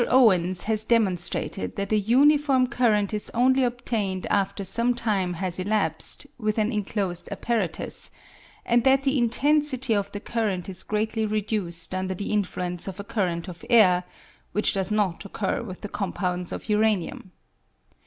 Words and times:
Owens 0.09 0.63
has 0.63 0.83
demonstrated 0.83 1.75
that 1.75 1.91
a 1.93 1.99
uniform 1.99 2.65
current 2.65 3.13
is 3.13 3.29
only 3.35 3.63
obtained 3.63 4.25
after 4.31 4.65
some 4.65 4.95
time 4.95 5.33
has 5.33 5.59
elapsed, 5.59 6.25
with 6.39 6.57
an 6.57 6.71
enclosed 6.71 7.29
apparatus, 7.31 8.09
and 8.65 8.83
that 8.83 9.03
the 9.03 9.19
intensity 9.19 9.93
of 9.93 10.11
the 10.11 10.19
current 10.19 10.67
is 10.67 10.81
greatly 10.81 11.23
reduced 11.23 11.93
under 11.93 12.15
the 12.15 12.33
influence 12.33 12.87
of 12.87 12.99
a 12.99 13.03
current 13.03 13.47
of 13.47 13.63
air 13.69 14.03
(which 14.53 14.73
does 14.73 14.89
not 14.89 15.23
occur 15.23 15.61
with 15.61 15.81
the 15.81 15.87
compounds 15.87 16.51
of 16.51 16.67
uranium). 16.67 17.31